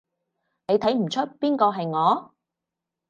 [0.67, 2.33] 你睇唔岀邊個係我？